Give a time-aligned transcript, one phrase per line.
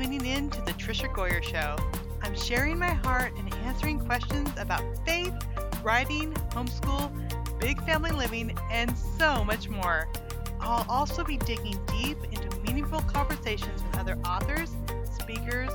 [0.00, 1.74] Tuning in to the Tricia Goyer Show.
[2.22, 5.34] I'm sharing my heart and answering questions about faith,
[5.82, 7.10] writing, homeschool,
[7.58, 10.06] big family living, and so much more.
[10.60, 14.76] I'll also be digging deep into meaningful conversations with other authors,
[15.20, 15.70] speakers,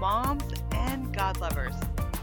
[0.00, 1.74] moms, and God lovers.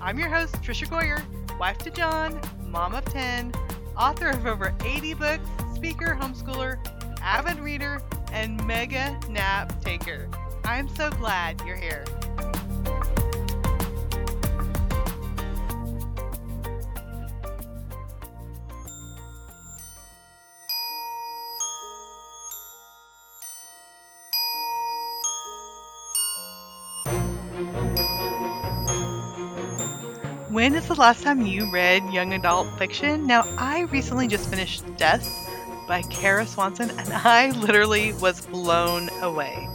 [0.02, 1.22] I'm your host, Tricia Goyer,
[1.60, 3.54] wife to John, mom of 10,
[3.96, 6.80] author of over 80 books, speaker, homeschooler,
[7.22, 10.28] avid reader, and mega nap taker.
[10.66, 12.06] I'm so glad you're here.
[30.50, 33.26] When is the last time you read young adult fiction?
[33.26, 35.28] Now, I recently just finished Death
[35.88, 39.68] by Kara Swanson, and I literally was blown away.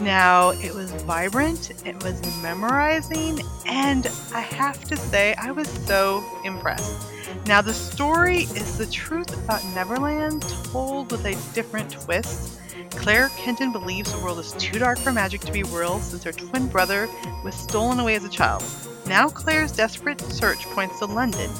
[0.00, 6.22] Now, it was vibrant, it was memorizing, and I have to say, I was so
[6.44, 7.06] impressed.
[7.46, 12.60] Now, the story is the truth about Neverland told with a different twist.
[12.90, 16.32] Claire Kenton believes the world is too dark for magic to be real since her
[16.32, 17.08] twin brother
[17.42, 18.64] was stolen away as a child.
[19.06, 21.50] Now, Claire's desperate search points to London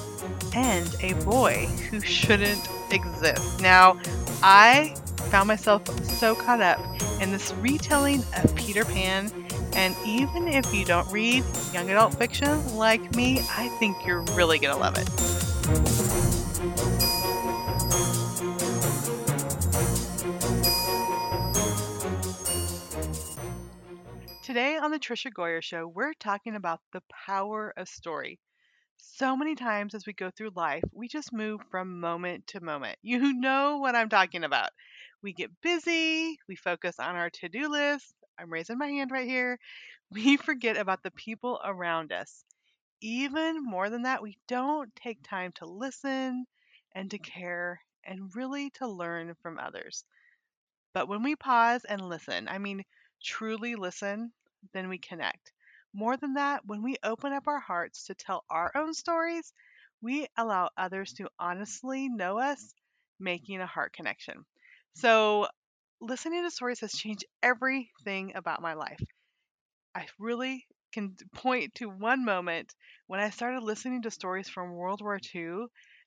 [0.55, 3.61] and a boy who shouldn't exist.
[3.61, 3.99] Now,
[4.43, 4.95] I
[5.27, 6.81] found myself so caught up
[7.21, 9.31] in this retelling of Peter Pan,
[9.75, 14.59] and even if you don't read young adult fiction like me, I think you're really
[14.59, 15.07] going to love it.
[24.43, 28.39] Today on the Tricia Goyer Show, we're talking about the power of story.
[28.97, 32.97] So many times as we go through life, we just move from moment to moment.
[33.03, 34.71] You know what I'm talking about.
[35.23, 38.15] We get busy, we focus on our to do list.
[38.39, 39.59] I'm raising my hand right here.
[40.11, 42.45] We forget about the people around us.
[43.01, 46.47] Even more than that, we don't take time to listen
[46.95, 50.05] and to care and really to learn from others.
[50.93, 52.85] But when we pause and listen, I mean,
[53.23, 54.33] truly listen,
[54.73, 55.53] then we connect.
[55.93, 59.53] More than that, when we open up our hearts to tell our own stories,
[60.01, 62.75] we allow others to honestly know us,
[63.21, 64.45] making a heart connection.
[64.97, 65.47] So,
[66.01, 69.01] listening to stories has changed everything about my life.
[69.95, 72.75] I really can point to one moment
[73.07, 75.67] when I started listening to stories from World War II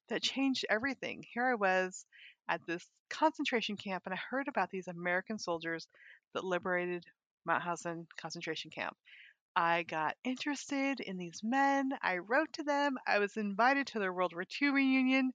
[0.10, 1.24] that changed everything.
[1.34, 2.06] Here I was
[2.50, 5.88] at this concentration camp and I heard about these American soldiers
[6.34, 7.06] that liberated
[7.48, 8.98] Mauthausen concentration camp.
[9.56, 11.92] I got interested in these men.
[12.02, 12.98] I wrote to them.
[13.08, 15.34] I was invited to their World War II reunion.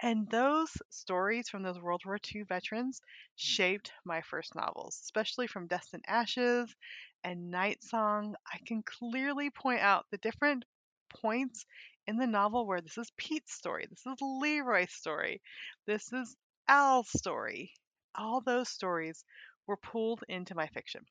[0.00, 3.00] And those stories from those World War II veterans
[3.36, 6.74] shaped my first novels, especially from Dust and Ashes
[7.22, 8.34] and Night Song.
[8.52, 10.64] I can clearly point out the different
[11.08, 11.64] points
[12.06, 15.40] in the novel where this is Pete's story, this is Leroy's story,
[15.86, 16.36] this is
[16.66, 17.72] Al's story.
[18.14, 19.24] All those stories
[19.66, 21.06] were pulled into my fiction.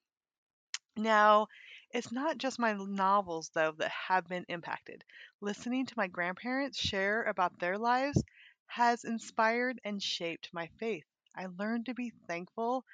[0.98, 1.48] Now,
[1.92, 5.04] it's not just my novels, though, that have been impacted.
[5.42, 8.22] Listening to my grandparents share about their lives
[8.68, 11.06] has inspired and shaped my faith.
[11.36, 12.86] I learned to be thankful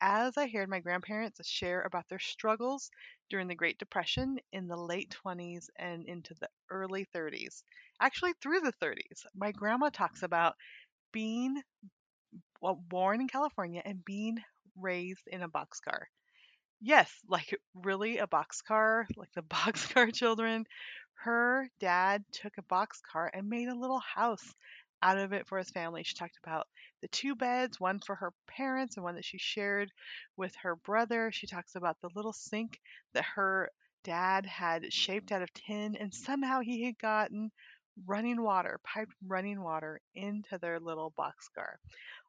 [0.00, 2.90] as I heard my grandparents share about their struggles
[3.30, 7.64] during the Great Depression in the late 20s and into the early 30s.
[8.00, 9.26] Actually, through the 30s.
[9.34, 10.56] My grandma talks about
[11.12, 11.62] being
[12.60, 14.38] well, born in California and being
[14.76, 16.04] raised in a boxcar.
[16.80, 20.66] Yes, like really a boxcar, like the boxcar children.
[21.14, 24.54] Her dad took a boxcar and made a little house
[25.04, 26.02] out of it for his family.
[26.02, 26.66] She talked about
[27.02, 29.92] the two beds, one for her parents and one that she shared
[30.36, 31.30] with her brother.
[31.32, 32.80] She talks about the little sink
[33.12, 33.70] that her
[34.04, 37.52] dad had shaped out of tin, and somehow he had gotten
[38.06, 41.76] running water, piped running water into their little boxcar.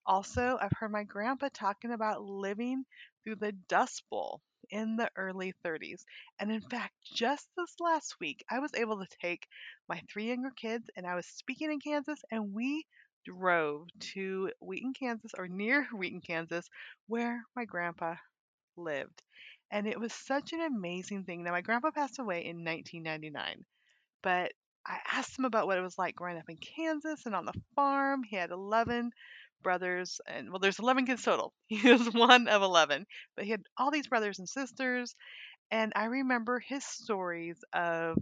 [0.05, 2.85] Also, I've heard my grandpa talking about living
[3.23, 6.05] through the Dust Bowl in the early 30s.
[6.39, 9.47] And in fact, just this last week, I was able to take
[9.87, 12.85] my three younger kids and I was speaking in Kansas, and we
[13.25, 16.69] drove to Wheaton, Kansas, or near Wheaton, Kansas,
[17.07, 18.15] where my grandpa
[18.77, 19.21] lived.
[19.71, 21.43] And it was such an amazing thing.
[21.43, 23.65] Now, my grandpa passed away in 1999,
[24.21, 24.51] but
[24.85, 27.59] I asked him about what it was like growing up in Kansas and on the
[27.75, 28.23] farm.
[28.23, 29.11] He had 11
[29.65, 31.53] brothers and well there's 11 kids total.
[31.67, 35.15] He was one of 11 but he had all these brothers and sisters
[35.71, 38.17] and i remember his stories of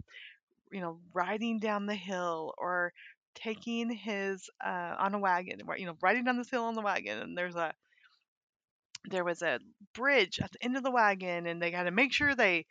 [0.72, 2.92] you know riding down the hill or
[3.34, 7.18] taking his uh, on a wagon you know riding down this hill on the wagon
[7.20, 7.72] and there's a
[9.10, 9.60] there was a
[9.94, 12.66] bridge at the end of the wagon and they got to make sure they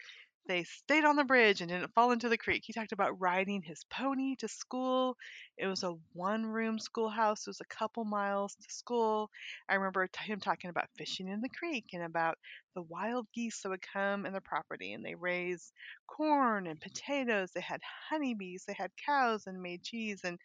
[0.47, 2.63] they stayed on the bridge and didn't fall into the creek.
[2.65, 5.15] He talked about riding his pony to school.
[5.57, 7.47] It was a one room schoolhouse.
[7.47, 9.29] It was a couple miles to school.
[9.69, 12.37] I remember him talking about fishing in the creek and about
[12.75, 15.71] the wild geese that would come in the property and they raised
[16.07, 17.51] corn and potatoes.
[17.53, 18.65] They had honeybees.
[18.67, 20.39] They had cows and made cheese and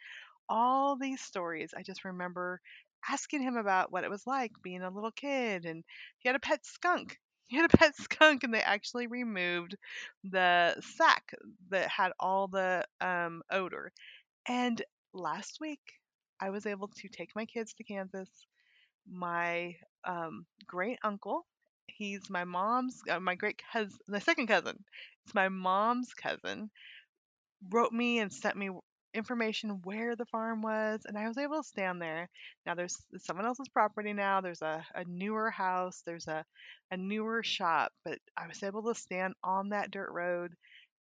[0.48, 1.72] all these stories.
[1.76, 2.60] I just remember
[3.08, 5.84] asking him about what it was like being a little kid and
[6.18, 7.18] he had a pet skunk
[7.48, 9.76] he had a pet skunk and they actually removed
[10.24, 11.34] the sack
[11.70, 13.92] that had all the um, odor.
[14.48, 14.82] And
[15.14, 15.80] last week
[16.40, 18.30] i was able to take my kids to kansas.
[19.10, 21.46] My um, great uncle
[21.88, 24.84] he's my mom's uh, my great cousin the second cousin
[25.24, 26.70] it's my mom's cousin
[27.70, 28.70] wrote me and sent me
[29.18, 32.28] information where the farm was and I was able to stand there.
[32.66, 34.40] Now there's someone else's property now.
[34.40, 36.44] There's a, a newer house, there's a,
[36.92, 40.54] a newer shop, but I was able to stand on that dirt road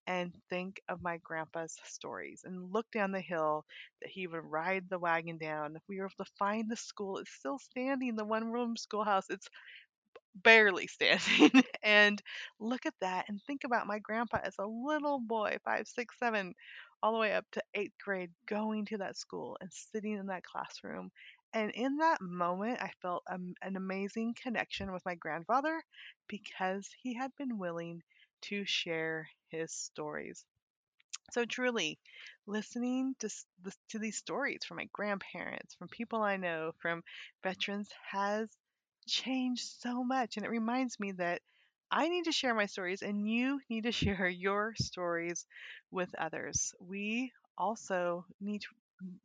[0.06, 3.64] and think of my grandpa's stories and look down the hill
[4.02, 5.76] that he would ride the wagon down.
[5.88, 7.18] We were able to find the school.
[7.18, 9.26] It's still standing, the one room schoolhouse.
[9.30, 9.48] It's
[10.34, 11.50] barely standing.
[11.82, 12.22] and
[12.60, 16.54] look at that and think about my grandpa as a little boy, five, six, seven,
[17.02, 20.44] all the way up to eighth grade, going to that school and sitting in that
[20.44, 21.10] classroom.
[21.52, 25.82] And in that moment, I felt um, an amazing connection with my grandfather
[26.28, 28.02] because he had been willing
[28.42, 30.44] to share his stories.
[31.30, 31.98] So truly,
[32.46, 33.30] listening to
[33.88, 37.02] to these stories from my grandparents, from people I know, from
[37.42, 38.50] veterans has
[39.06, 40.36] changed so much.
[40.36, 41.40] And it reminds me that
[41.90, 45.46] I need to share my stories and you need to share your stories
[45.90, 46.74] with others.
[46.80, 48.68] We also need to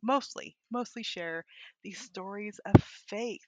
[0.02, 1.44] mostly, mostly share
[1.82, 3.42] these stories of faith.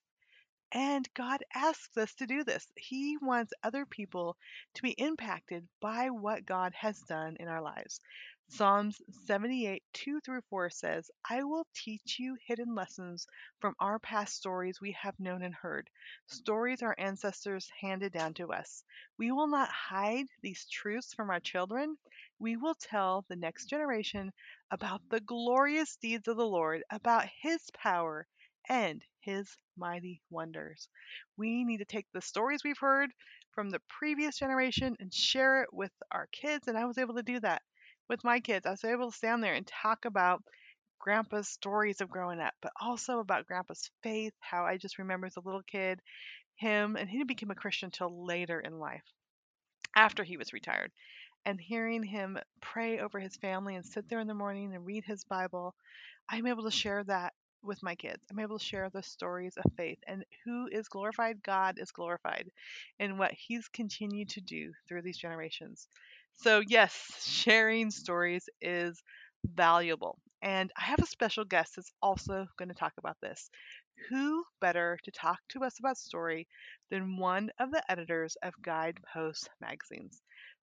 [0.73, 2.67] And God asks us to do this.
[2.77, 4.37] He wants other people
[4.75, 8.01] to be impacted by what God has done in our lives.
[8.49, 13.27] Psalms 78, 2 through 4 says, I will teach you hidden lessons
[13.61, 15.89] from our past stories we have known and heard,
[16.27, 18.83] stories our ancestors handed down to us.
[19.17, 21.97] We will not hide these truths from our children.
[22.39, 24.33] We will tell the next generation
[24.71, 28.27] about the glorious deeds of the Lord, about his power
[28.69, 30.89] and his mighty wonders.
[31.37, 33.11] We need to take the stories we've heard
[33.53, 37.23] from the previous generation and share it with our kids, and I was able to
[37.23, 37.63] do that
[38.09, 38.67] with my kids.
[38.67, 40.43] I was able to stand there and talk about
[40.99, 45.37] grandpa's stories of growing up, but also about grandpa's faith, how I just remember as
[45.37, 46.01] a little kid,
[46.57, 49.05] him, and he didn't become a Christian until later in life,
[49.95, 50.93] after he was retired.
[51.45, 55.05] And hearing him pray over his family and sit there in the morning and read
[55.05, 55.75] his Bible,
[56.29, 58.23] I'm able to share that with my kids.
[58.31, 61.43] I'm able to share the stories of faith and who is glorified?
[61.43, 62.51] God is glorified
[62.99, 65.89] in what he's continued to do through these generations.
[66.37, 66.95] So, yes,
[67.29, 69.03] sharing stories is
[69.45, 70.19] valuable.
[70.41, 73.51] And I have a special guest that's also going to talk about this.
[74.09, 76.47] Who better to talk to us about story
[76.91, 80.23] than one of the editors of Guidepost magazines?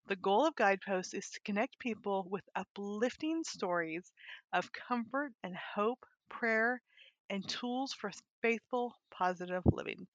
[0.07, 4.11] The goal of Guidepost is to connect people with uplifting stories
[4.53, 6.81] of comfort and hope, prayer,
[7.29, 8.11] and tools for
[8.41, 10.07] faithful, positive living.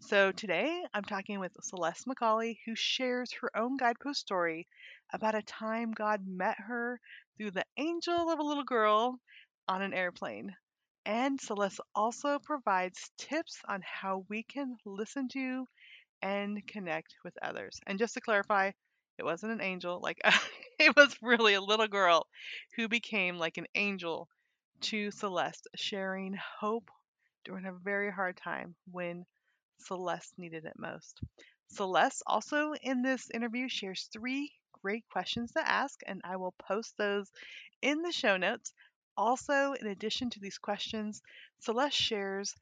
[0.00, 4.66] So today I'm talking with Celeste McCauley, who shares her own guidepost story
[5.12, 6.98] about a time God met her
[7.36, 9.18] through the angel of a little girl
[9.68, 10.54] on an airplane.
[11.04, 15.66] And Celeste also provides tips on how we can listen to
[16.22, 17.80] and connect with others.
[17.86, 18.70] And just to clarify,
[19.18, 20.20] it wasn't an angel, like
[20.78, 22.26] it was really a little girl
[22.76, 24.28] who became like an angel
[24.80, 26.90] to Celeste, sharing hope
[27.44, 29.26] during a very hard time when
[29.78, 31.20] Celeste needed it most.
[31.68, 36.96] Celeste also in this interview shares three great questions to ask, and I will post
[36.96, 37.30] those
[37.82, 38.72] in the show notes.
[39.16, 41.22] Also, in addition to these questions,
[41.60, 42.54] Celeste shares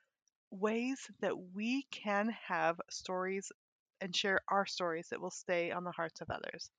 [0.51, 3.51] ways that we can have stories
[4.01, 6.71] and share our stories that will stay on the hearts of others.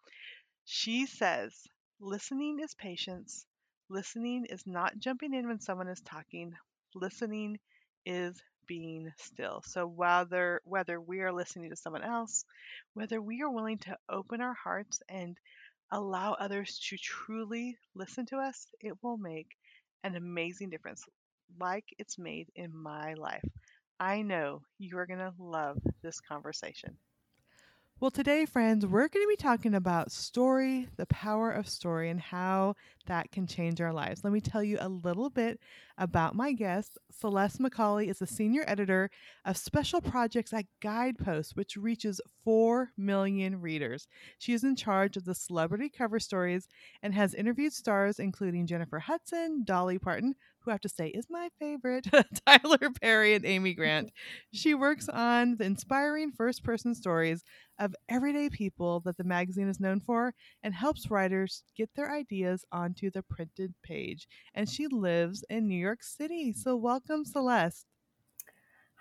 [0.65, 1.67] She says,
[1.99, 3.45] listening is patience.
[3.89, 6.53] Listening is not jumping in when someone is talking.
[6.95, 7.59] Listening
[8.05, 9.61] is being still.
[9.65, 12.45] So whether whether we are listening to someone else,
[12.93, 15.37] whether we are willing to open our hearts and
[15.91, 19.47] allow others to truly listen to us, it will make
[20.03, 21.03] an amazing difference
[21.59, 23.45] like it's made in my life.
[23.99, 26.97] I know you are going to love this conversation.
[28.03, 32.19] Well, today, friends, we're going to be talking about story, the power of story, and
[32.19, 34.25] how that can change our lives.
[34.25, 35.57] Let me tell you a little bit
[35.97, 36.97] about my guest.
[37.09, 39.09] Celeste McCauley is a senior editor
[39.45, 44.07] of special projects at Guidepost, which reaches 4 million readers.
[44.37, 46.67] She is in charge of the celebrity cover stories
[47.01, 51.27] and has interviewed stars including Jennifer Hudson, Dolly Parton, who I have to say is
[51.29, 52.07] my favorite,
[52.45, 54.11] Tyler Perry, and Amy Grant.
[54.51, 57.43] She works on the inspiring first person stories
[57.79, 60.33] of everyday people that the magazine is known for
[60.63, 64.27] and helps writers get their ideas onto the printed page.
[64.53, 66.53] And she lives in New York City.
[66.53, 67.85] So, welcome, Celeste.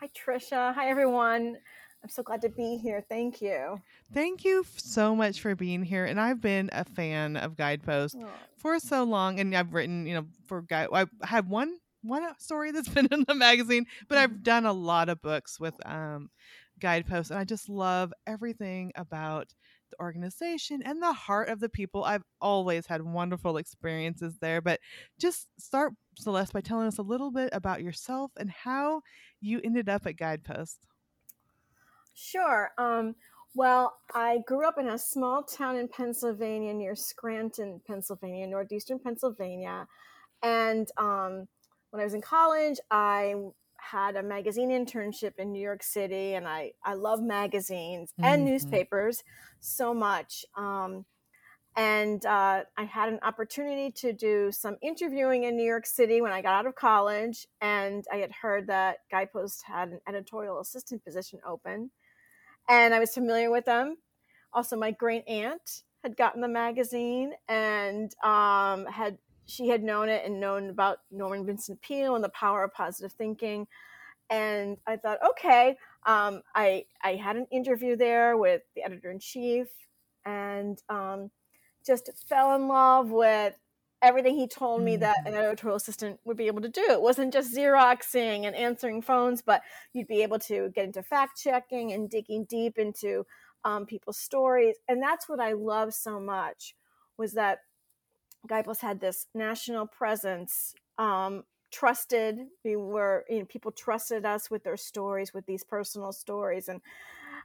[0.00, 0.74] Hi, Tricia.
[0.74, 1.58] Hi, everyone.
[2.02, 3.04] I'm so glad to be here.
[3.08, 3.80] Thank you.
[4.12, 6.04] Thank you so much for being here.
[6.04, 8.26] And I've been a fan of Guidepost oh.
[8.56, 10.88] for so long, and I've written, you know, for Guide.
[10.92, 14.42] I have one one story that's been in the magazine, but I've mm-hmm.
[14.42, 16.30] done a lot of books with um,
[16.80, 19.54] Guidepost, and I just love everything about
[19.92, 22.02] the organization and the heart of the people.
[22.02, 24.60] I've always had wonderful experiences there.
[24.60, 24.80] But
[25.18, 29.02] just start, Celeste, by telling us a little bit about yourself and how
[29.40, 30.78] you ended up at Guidepost.
[32.24, 32.70] Sure.
[32.78, 33.16] Um,
[33.54, 39.88] well, I grew up in a small town in Pennsylvania near Scranton, Pennsylvania, northeastern Pennsylvania.
[40.42, 41.48] And um,
[41.90, 43.34] when I was in college, I
[43.76, 48.24] had a magazine internship in New York City, and I, I love magazines mm-hmm.
[48.24, 49.24] and newspapers
[49.58, 50.44] so much.
[50.56, 51.04] Um,
[51.76, 56.32] and uh, I had an opportunity to do some interviewing in New York City when
[56.32, 61.04] I got out of college, and I had heard that Guidepost had an editorial assistant
[61.04, 61.90] position open
[62.68, 63.96] and I was familiar with them.
[64.52, 70.24] Also, my great aunt had gotten the magazine and um, had she had known it
[70.24, 73.66] and known about Norman Vincent Peale and the power of positive thinking.
[74.30, 75.76] And I thought, okay,
[76.06, 79.68] um, I I had an interview there with the editor in chief,
[80.24, 81.30] and um,
[81.84, 83.54] just fell in love with
[84.02, 85.36] everything he told me that an mm.
[85.36, 86.84] editorial assistant would be able to do.
[86.90, 91.40] It wasn't just Xeroxing and answering phones, but you'd be able to get into fact
[91.40, 93.24] checking and digging deep into
[93.64, 94.76] um, people's stories.
[94.88, 96.74] And that's what I love so much
[97.16, 97.60] was that
[98.48, 102.40] Guidepost had this national presence, um, trusted.
[102.64, 106.68] We were, you know, people trusted us with their stories, with these personal stories.
[106.68, 106.80] And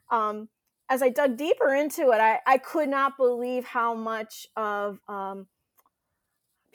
[0.09, 0.49] um,
[0.89, 5.45] as I dug deeper into it, I, I could not believe how much of um,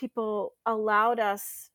[0.03, 1.71] people allowed us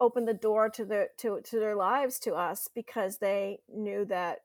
[0.00, 4.40] open the door to their to, to their lives to us because they knew that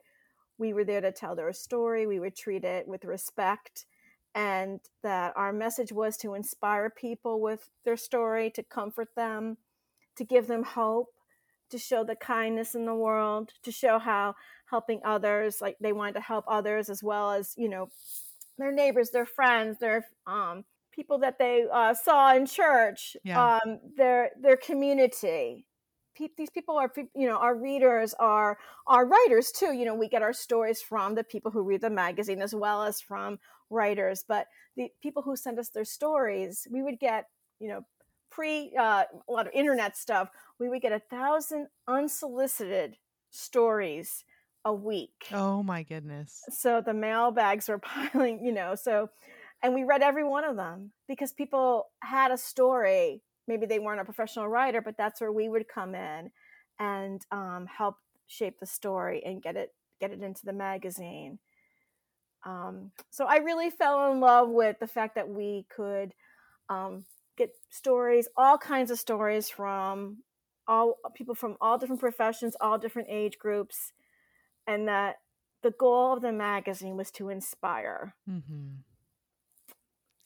[0.60, 3.88] we were there to tell their story we would treat it with respect
[4.36, 9.58] and that our message was to inspire people with their story to comfort them
[10.16, 11.08] to give them hope
[11.72, 14.36] to show the kindness in the world to show how
[14.70, 17.90] helping others like they wanted to help others as well as you know
[18.60, 20.64] their neighbors their friends their um,
[21.00, 23.60] people that they uh, saw in church, yeah.
[23.64, 25.66] um, their their community.
[26.18, 29.72] Pe- these people are, you know, our readers are our writers too.
[29.72, 32.84] You know, we get our stories from the people who read the magazine as well
[32.84, 33.40] as from
[33.70, 34.26] writers.
[34.28, 37.28] But the people who send us their stories, we would get,
[37.62, 37.86] you know,
[38.30, 40.28] pre uh, a lot of internet stuff.
[40.60, 42.98] We would get a thousand unsolicited
[43.30, 44.26] stories
[44.66, 45.30] a week.
[45.32, 46.44] Oh my goodness!
[46.50, 48.46] So the mailbags were piling.
[48.46, 49.10] You know, so
[49.62, 54.02] and we read every one of them because people had a story maybe they weren't
[54.02, 56.32] a professional writer but that's where we would come in
[56.80, 57.96] and um, help
[58.28, 61.40] shape the story and get it get it into the magazine
[62.46, 66.14] um, so i really fell in love with the fact that we could
[66.70, 67.06] um,
[67.38, 70.18] get stories all kinds of stories from
[70.68, 73.92] all people from all different professions all different age groups
[74.68, 75.16] and that
[75.62, 78.76] the goal of the magazine was to inspire mm-hmm.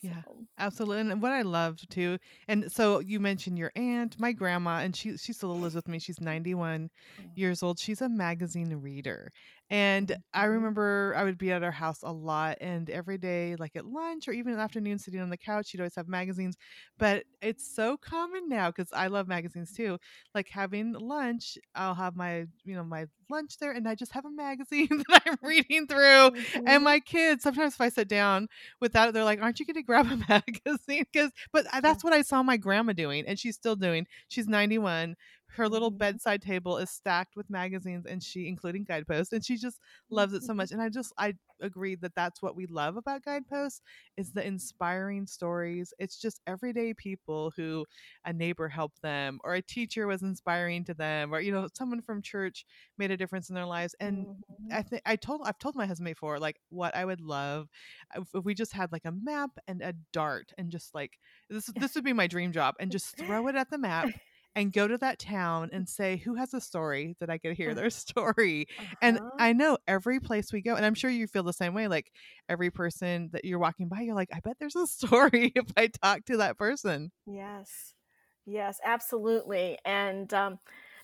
[0.04, 0.22] Yeah,
[0.58, 1.12] absolutely.
[1.12, 2.18] And what I loved too,
[2.48, 5.98] and so you mentioned your aunt, my grandma, and she she still lives with me.
[5.98, 6.90] She's 91
[7.22, 7.30] mm.
[7.36, 7.80] years old.
[7.80, 9.32] She's a magazine reader.
[9.74, 13.75] And I remember I would be at our house a lot, and every day, like
[13.75, 16.58] at lunch or even in the afternoon, sitting on the couch, she'd always have magazines.
[17.00, 19.98] But it's so common now because I love magazines too.
[20.36, 24.25] Like having lunch, I'll have my, you know, my lunch there, and I just have
[24.25, 25.98] a magazine that I'm reading through.
[25.98, 26.68] Mm-hmm.
[26.68, 28.50] And my kids, sometimes if I sit down
[28.80, 32.13] without it, they're like, "Aren't you going to grab a magazine?" Because, but that's what
[32.13, 34.06] I saw my grandma doing, and she's still doing.
[34.27, 35.15] She's 91
[35.54, 39.80] her little bedside table is stacked with magazines and she including guideposts and she just
[40.10, 43.24] loves it so much and i just i agree that that's what we love about
[43.24, 43.82] guideposts
[44.18, 45.94] is the inspiring stories.
[45.98, 47.86] It's just everyday people who
[48.26, 52.02] a neighbor helped them or a teacher was inspiring to them or you know someone
[52.02, 52.66] from church
[52.98, 54.72] made a difference in their lives and Mhm.
[54.72, 57.70] I think I told I've told my husband before like what I would love
[58.16, 61.18] if, if we just had like a map and a dart and just like
[61.50, 64.10] this this would be my dream job and just throw it at the map
[64.56, 67.74] and go to that town and say who has a story that I could hear
[67.74, 68.68] their story
[69.02, 69.40] and Uh-huh.
[69.40, 72.12] I know every place we go and I'm sure you feel the same way like
[72.50, 75.88] every person that you're walking by you're like I bet there's a story if I
[75.88, 77.94] talk to that person Yes.
[78.46, 79.78] Yes, absolutely.
[79.86, 80.60] And um,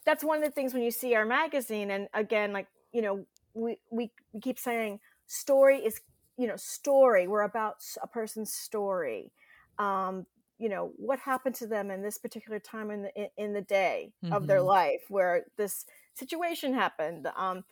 [0.06, 3.26] that's one of the things when you see our magazine, and again, like, you know,
[3.54, 6.02] we, we, we keep saying story is,
[6.38, 7.28] you know, story.
[7.28, 9.32] We're about a person's story.
[9.78, 10.26] Um,
[10.60, 14.14] you know, what happened to them in this particular time in the, in, the day
[14.32, 14.66] of their Mhm.
[14.66, 17.28] life where this situation happened.
[17.36, 17.64] Um,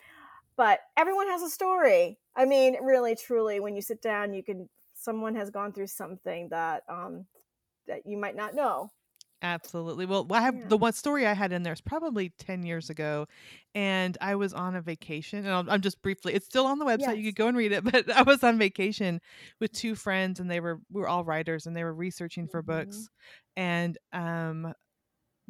[0.56, 2.20] but everyone has a story.
[2.36, 6.50] I mean, really, truly, when you sit down, you can, someone has gone through something
[6.50, 7.28] that, um,
[7.88, 8.92] that you might not know.
[9.44, 10.08] Absolutely.
[10.08, 10.68] Well, I have Yeah.
[10.68, 13.28] the one story I had in there is probably 10 years ago,
[13.76, 15.46] and I was on a vacation.
[15.46, 17.18] And I'm just briefly, it's still on the website.
[17.18, 17.84] You could go and read it.
[17.98, 19.22] But I was on vacation
[19.60, 22.64] with two friends, and they were we were all writers, and they were researching for
[22.64, 22.64] Mhm.
[22.64, 23.10] books.
[23.56, 24.74] And um,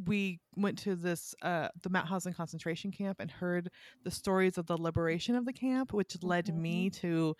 [0.06, 3.70] we went to this uh the Mauthausen concentration camp and heard
[4.04, 7.36] the stories of the liberation of the camp, which led me to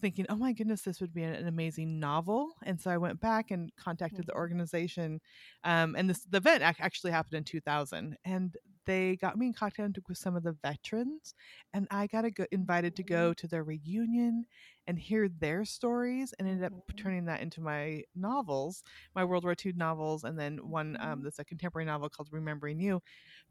[0.00, 2.54] thinking, oh my goodness, this would be an, an amazing novel.
[2.64, 4.34] And so I went back and contacted the Mhm.
[4.34, 5.20] organization.
[5.64, 9.52] Um, and this the event ac- actually happened in 2000, and they got me in
[9.52, 11.34] contact with some of the veterans,
[11.72, 14.46] and I got a go- invited to go to their reunion
[14.86, 16.86] and hear their stories, and ended up Mhm.
[16.96, 18.82] turning that into my novels,
[19.14, 21.24] my World War II novels, and then one um, Mhm.
[21.24, 23.02] that's a contemporary novel called Remembering You.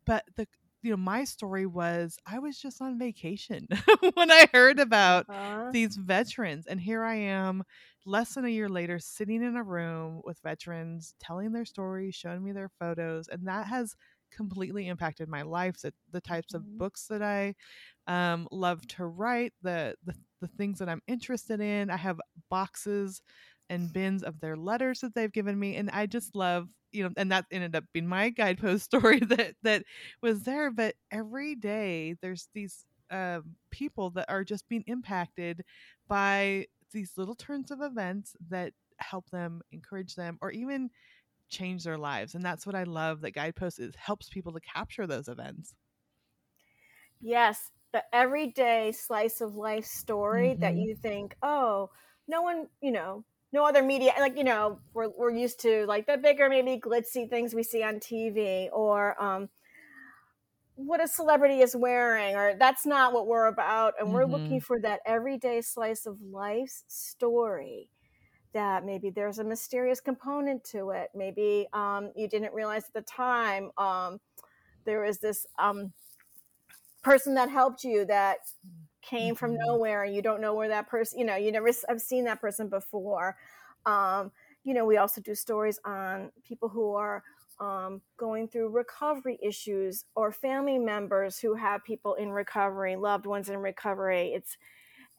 [0.06, 0.48] But the
[0.86, 3.68] you know my story was I was just on vacation
[4.16, 5.74] when I heard about Uh-huh.
[5.74, 7.64] these veterans and here i am
[8.06, 12.44] less than a year later sitting in a room with veterans telling their stories showing
[12.44, 13.96] me their photos and that has
[14.32, 17.54] completely impacted my life the, the types of books that i
[18.08, 23.22] um, love to write the, the the things that i'm interested in i have boxes
[23.70, 27.12] and bins of their letters that they've given me and i just love you know
[27.18, 29.84] and that ended up being my guidepost story that that
[30.22, 35.64] was there but every day there's these um, people that are just being impacted
[36.08, 40.90] by these little turns of events that help them, encourage them, or even
[41.50, 42.36] change their lives.
[42.36, 45.76] And that's what I love that Guidepost is helps people to capture those events.
[47.20, 50.78] Yes, the everyday slice of life story that Mhm.
[50.78, 51.90] you think, oh,
[52.28, 56.08] no one, you know, no other media, like, you know, we're, we're used to like
[56.08, 59.50] the bigger, maybe glitzy things we see on TV or um,
[60.76, 63.94] what a celebrity is wearing, or that's not what we're about.
[64.00, 67.90] And we're looking for that everyday slice of life's story
[68.54, 71.10] that maybe there's a mysterious component to it.
[71.14, 74.20] Maybe um, you didn't realize at the time um,
[74.86, 75.94] there was this um,
[77.04, 78.38] person that helped you that
[79.06, 79.60] came from Mhm.
[79.68, 82.42] nowhere and you don't know where that person, you know, you never have seen that
[82.42, 83.38] person before.
[83.86, 84.32] Um,
[84.64, 87.24] you know, we also do stories on people who are
[87.60, 93.50] um, going through recovery issues or family members who have people in recovery, loved ones
[93.50, 94.34] in recovery.
[94.34, 94.58] It's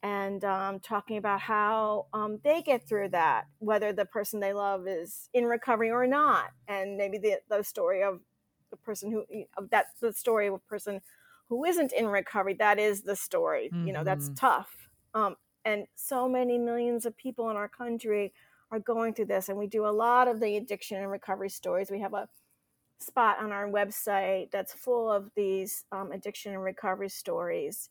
[0.03, 4.87] and um, talking about how um, they get through that, whether the person they love
[4.87, 8.21] is in recovery or not, and maybe the, the story of
[8.71, 9.25] the person who
[9.57, 11.01] of that the story of a person
[11.49, 12.55] who isn't in recovery.
[12.55, 13.71] That is the story.
[13.73, 14.37] You know, that's Mhm.
[14.41, 14.89] tough.
[15.15, 18.33] Um, and so many millions of people in our country
[18.71, 21.91] are going through this, and we do a lot of the addiction and recovery stories.
[21.91, 22.29] We have a
[22.99, 27.91] spot on our website that's full of these um, addiction and recovery stories.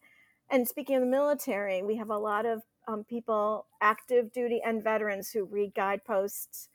[0.50, 4.84] And speaking of the military, we have a lot of um, people, active duty and
[4.84, 6.70] veterans, who read guideposts.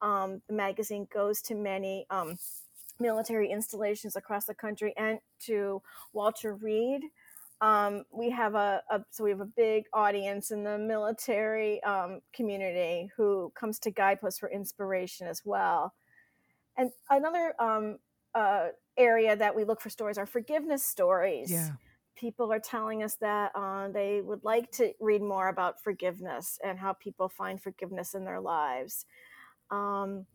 [0.00, 2.38] Um, the magazine goes to many um,
[2.98, 5.82] military installations across the country and to
[6.12, 7.02] Walter Reed.
[7.60, 12.20] Um, we have a, a, so we have a big audience in the military um,
[12.34, 15.94] community who comes to Guideposts for inspiration as well.
[16.76, 17.98] And another um,
[18.34, 21.50] uh, area that we look for stories are forgiveness stories.
[21.50, 21.70] Yeah.
[22.16, 26.78] People are telling us that uh, they would like to read more about forgiveness and
[26.78, 29.06] how people find forgiveness in their lives.
[29.70, 30.26] Um,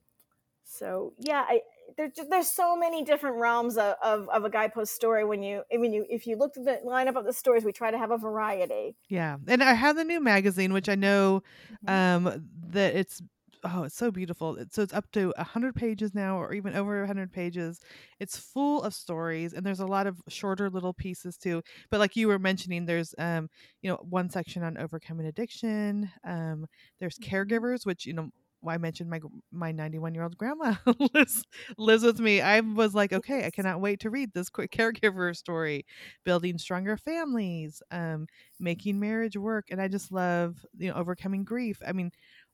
[0.71, 1.61] so yeah, I,
[1.97, 5.25] there, there's so many different realms of, of, of, a guidepost story.
[5.25, 7.71] When you, I mean, you, if you look at the lineup of the stories, we
[7.73, 8.95] try to have a variety.
[9.09, 12.01] Yeah, and I have the new magazine, which I know Mhm.
[12.15, 13.21] um, that it's
[13.63, 14.57] oh, it's so beautiful.
[14.71, 17.79] so it's up to 100 pages now or even over 100 pages.
[18.19, 21.61] It's full of stories and there's a lot of shorter little pieces too.
[21.89, 23.49] But like you were mentioning there's um
[23.81, 26.09] you know one section on overcoming addiction.
[26.23, 26.65] Um
[26.99, 27.31] there's Mm-hmm.
[27.31, 28.29] caregivers which you know
[28.67, 29.19] I mentioned my
[29.51, 30.75] my 91 year old grandma
[31.13, 31.43] lives
[31.77, 32.41] lives with me.
[32.41, 35.85] I was like, okay, I cannot wait to read this quick caregiver story,
[36.23, 38.27] building stronger families, um,
[38.59, 41.81] making marriage work, and I just love you know overcoming grief.
[41.85, 42.11] I mean,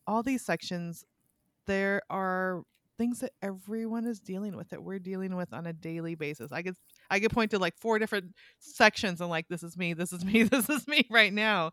[0.08, 1.06] all these sections,
[1.66, 2.64] there are
[2.98, 6.52] things that everyone is dealing with that we're dealing with on a daily basis.
[6.52, 6.76] I could
[7.10, 10.26] I could point to like four different sections and like this is me, this is
[10.26, 11.72] me, this is me right now.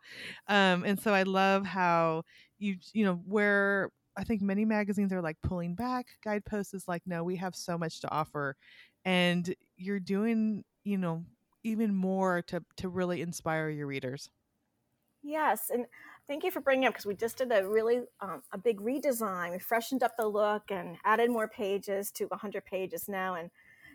[0.48, 2.24] Um, and so I love how
[2.58, 6.07] you you know where I think many magazines are like pulling back.
[6.22, 8.57] Guidepost is like, no, we have so much to offer,
[9.05, 11.24] and you're doing, you know,
[11.64, 14.31] even more to to really inspire your readers.
[15.22, 15.87] Yes, and
[16.29, 19.53] thank you for bringing up because we just did a really um, a big redesign.
[19.53, 23.35] We freshened up the look and added more pages to 100 pages now.
[23.35, 23.50] And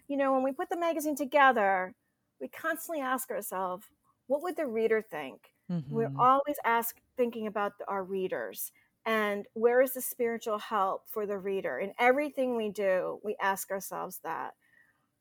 [0.07, 1.93] you know, when we put the magazine together,
[2.41, 3.85] we constantly ask ourselves,
[4.27, 5.53] what would the reader think?
[5.71, 5.93] Mm-hmm.
[5.93, 8.71] We're always ask thinking about our readers
[9.05, 11.79] and where is the spiritual help for the reader?
[11.79, 14.53] In everything we do we ask ourselves that.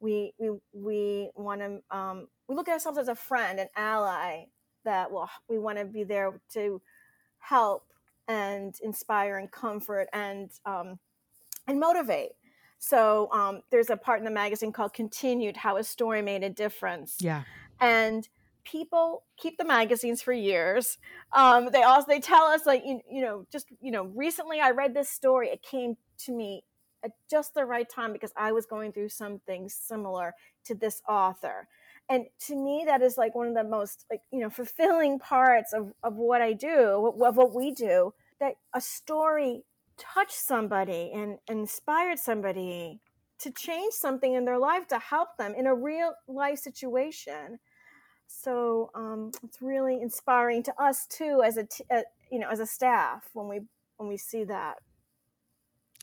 [0.00, 4.44] We we we want to um, we look at ourselves as a friend an ally
[4.84, 6.80] that will we want to be there to
[7.38, 7.84] help
[8.28, 10.98] and inspire and comfort and um,
[11.66, 12.32] and motivate.
[12.78, 16.50] So um, there's a part in the magazine called continued how a story made a
[16.50, 17.16] difference.
[17.20, 17.42] Yeah.
[17.80, 18.28] And
[18.64, 20.98] people keep the magazines for years.
[21.32, 24.70] Um, they also they tell us like you, you know just you know recently I
[24.70, 25.48] read this story.
[25.48, 26.64] It came to me
[27.04, 31.68] at just the right time because I was going through something similar to this author.
[32.10, 35.72] And to me, that is like one of the most like you know fulfilling parts
[35.72, 38.14] of, of what I do, of what we do.
[38.40, 39.64] That a story
[39.98, 43.00] touched somebody and inspired somebody
[43.40, 47.58] to change something in their life to help them in a real life situation
[48.28, 52.60] so um, it's really inspiring to us too as a t- uh, you know as
[52.60, 53.60] a staff when we
[53.96, 54.76] when we see that.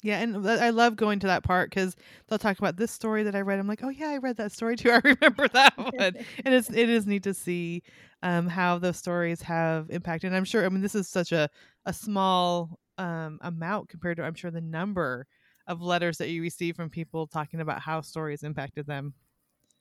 [0.03, 1.95] Yeah and i love going to that part because
[2.27, 3.59] they'll talk about this story that i read.
[3.59, 4.91] I'm like oh yeah i read that story too.
[4.91, 5.93] I remember that one.
[5.97, 7.83] And it's it is neat to see
[8.21, 10.27] um, how those stories have impacted.
[10.29, 11.49] And i'm sure i mean this is such a,
[11.85, 15.27] a small um, amount compared to i'm sure the number
[15.67, 19.13] of letters that you receive from people talking about how stories impacted them.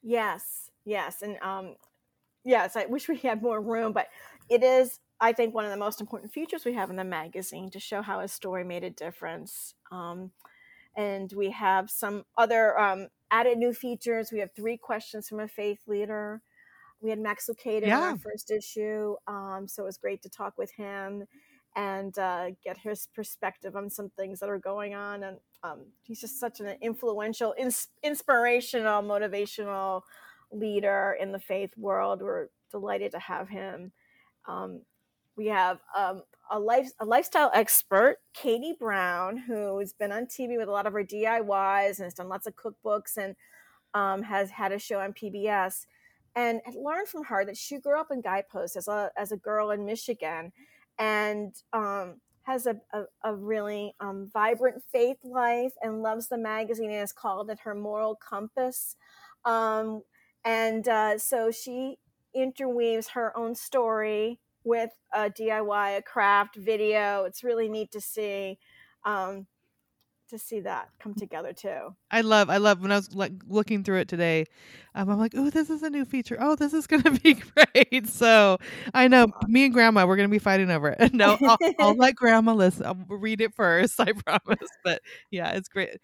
[0.02, 1.22] Yes yes.
[1.22, 1.76] And um,
[2.44, 4.08] yes, I wish we had more room, but
[4.48, 7.70] it is, I think, one of the most important features we have in the magazine
[7.70, 9.74] to show how a story made a difference.
[9.90, 10.30] Um,
[10.96, 14.30] and we have some other um, added new features.
[14.30, 16.42] We have three questions from a faith leader.
[17.00, 17.98] We had Max Lucado yeah.
[17.98, 21.24] in our first issue, um, so it was great to talk with him
[21.76, 25.24] and uh, get his perspective on some things that are going on.
[25.24, 30.02] And um, he's just such an influential, ins- inspirational, motivational
[30.54, 32.22] leader in the faith world.
[32.22, 33.92] We're delighted to have him.
[34.46, 34.82] Um,
[35.36, 40.68] we have um, a life a lifestyle expert, Katie Brown, who's been on TV with
[40.68, 43.34] a lot of her DIYs and has done lots of cookbooks and
[43.94, 45.86] um, has had a show on PBS.
[46.36, 49.36] And had learned from her that she grew up in Guidepost as a as a
[49.36, 50.52] girl in Michigan,
[50.98, 56.90] and um, has a, a, a really um, vibrant faith life and loves the magazine
[56.90, 58.96] and has called it her moral compass.
[59.44, 60.02] Um,
[60.44, 61.96] and uh, so she
[62.34, 67.24] interweaves her own story with a DIY, a craft video.
[67.24, 68.58] It's really neat to see.
[69.04, 69.46] Um,
[70.30, 71.94] to see that come together too.
[72.10, 74.46] I love, I love when I was like looking through it today.
[74.94, 76.36] Um, I'm like, oh, this is a new feature.
[76.40, 78.08] Oh, this is going to be great.
[78.08, 78.58] So
[78.92, 81.12] I know me and Grandma, we're going to be fighting over it.
[81.14, 82.86] No, I'll, I'll let Grandma listen.
[82.86, 84.00] I'll read it first.
[84.00, 84.68] I promise.
[84.82, 85.98] But yeah, it's great.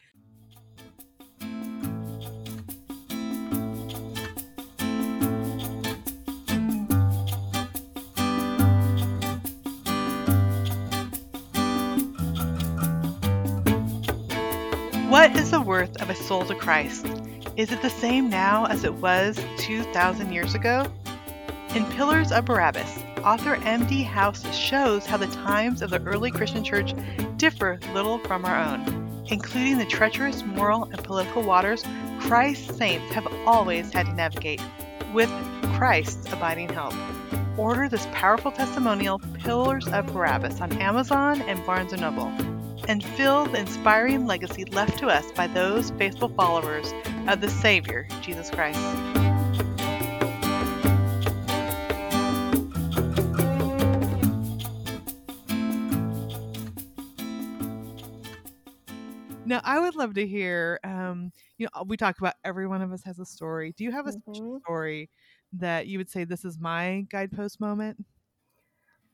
[15.11, 17.05] What is the worth of a soul to Christ?
[17.57, 20.87] Is it the same now as it was 2,000 years ago?
[21.75, 24.05] In Pillars of Barabbas, author M.D.
[24.05, 26.95] House shows how the times of the early Christian church
[27.39, 31.83] differ little from our own, including the treacherous moral and political waters
[32.21, 34.63] Christ's saints have always had to navigate,
[35.13, 35.29] with
[35.75, 36.95] Christ's abiding help.
[37.59, 42.33] Order this powerful testimonial, Pillars of Barabbas, on Amazon and Barnes & Noble
[42.91, 46.93] and fill the inspiring legacy left to us by those faithful followers
[47.29, 48.81] of the Savior, Jesus Christ.
[59.45, 60.81] now, I would love to hear.
[60.83, 63.73] Um, you know, we talk about every one of us has a story.
[63.77, 64.57] Do you have a Mm-hmm.
[64.65, 65.11] story
[65.53, 68.05] that you would say this is my guidepost moment?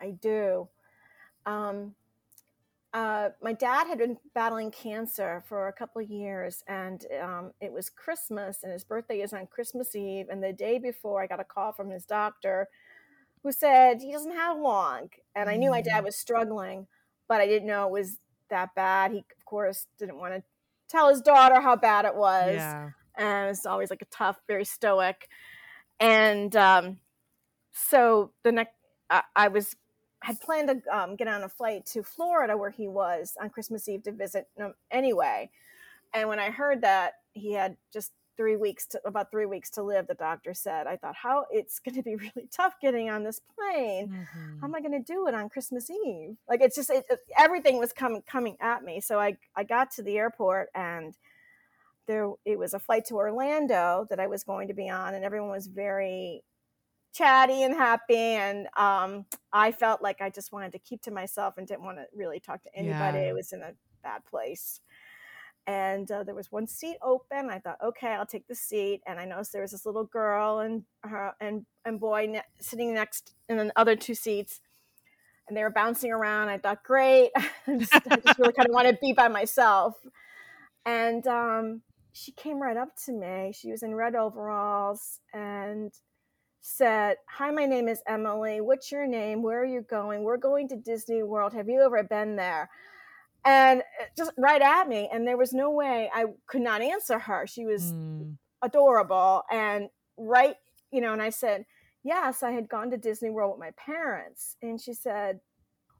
[0.00, 0.66] I do.
[1.44, 1.94] Um,
[2.96, 7.70] uh, my dad had been battling cancer for a couple of years, and um, it
[7.70, 10.28] was Christmas, and his birthday is on Christmas Eve.
[10.30, 12.68] And the day before, I got a call from his doctor
[13.42, 15.10] who said he doesn't have long.
[15.34, 16.04] And I knew my dad Mm.
[16.04, 16.86] was struggling,
[17.28, 18.16] but I didn't know it was
[18.48, 19.12] that bad.
[19.12, 20.42] He, of course, didn't want to
[20.88, 22.54] tell his daughter how bad it was.
[22.56, 22.90] Yeah.
[23.18, 25.28] and it's always like a tough, very stoic.
[26.00, 26.98] And um,
[27.72, 28.74] so the next,
[29.10, 29.74] I, I was
[30.20, 33.88] had planned to um, get on a flight to Florida where he was on Christmas
[33.88, 35.50] Eve to visit him anyway.
[36.14, 39.82] And when I heard that he had just three weeks to about three weeks to
[39.82, 43.22] live, the doctor said, I thought, how it's going to be really tough getting on
[43.24, 44.08] this plane.
[44.08, 44.60] Mhm.
[44.60, 46.36] How am I going to do it on Christmas Eve?
[46.48, 49.00] Like it's just it, it- everything was coming coming at me.
[49.00, 51.14] So I I got to the airport and
[52.06, 55.24] there it was a flight to Orlando that I was going to be on, and
[55.24, 56.42] everyone was very
[57.16, 58.16] chatty and happy.
[58.16, 61.98] And um, I felt like I just wanted to keep to myself and didn't want
[61.98, 63.18] to really talk to anybody.
[63.18, 63.28] Yeah.
[63.28, 64.80] It was in a bad place.
[65.66, 67.50] And uh, there was one seat open.
[67.50, 69.02] I thought, okay, I'll take the seat.
[69.06, 72.94] And I noticed there was this little girl and her and and boy ne- sitting
[72.94, 74.60] next in the other two seats,
[75.48, 76.50] and they were bouncing around.
[76.50, 77.32] I thought, great.
[77.36, 79.96] I just, I just really kind of want to be by myself.
[80.84, 83.52] And um, she came right up to me.
[83.52, 85.92] She was in red overalls and
[86.66, 88.60] said, Hi, my name is Emily.
[88.60, 89.42] What's your name?
[89.42, 90.22] Where are you going?
[90.24, 91.52] We're going to Disney World.
[91.54, 92.68] Have you ever been there?
[93.44, 95.08] And uh, just right at me.
[95.12, 97.46] And there was no way I could not answer her.
[97.46, 98.36] She was Mm.
[98.62, 99.42] adorable.
[99.50, 100.56] And right,
[100.90, 101.66] you know, and I said,
[102.04, 104.56] Yes, I had gone to Disney World with my parents.
[104.62, 105.40] And she said,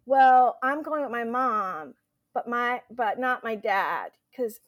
[0.07, 1.94] Well, I'm going with my mom,
[2.35, 4.61] but my but not my dad, because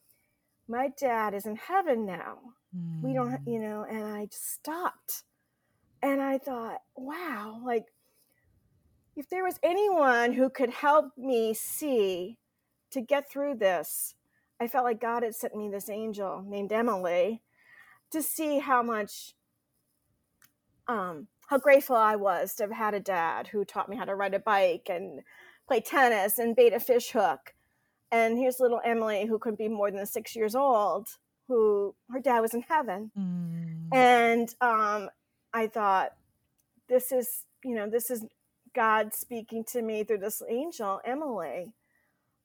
[0.68, 2.38] my dad is in heaven now
[3.02, 3.38] we don't Mm.
[3.46, 5.24] you know and i just stopped
[6.02, 7.87] and i thought wow like
[9.16, 12.38] if there was anyone who could help me see
[12.90, 14.14] to get through this
[14.61, 17.42] i felt like god had sent me this angel named emily
[18.11, 19.34] to see how much
[20.87, 24.14] um how grateful i was to have had a dad who taught me how to
[24.14, 25.20] ride a bike and
[25.66, 27.54] play tennis and bait a fish hook
[28.11, 31.08] and here's little emily who couldn't be more than six years old
[31.48, 33.94] who her dad was in heaven Mm.
[33.94, 35.08] and um,
[35.52, 36.12] i thought
[36.88, 38.24] this is you know this is
[38.74, 41.72] god speaking to me through this angel emily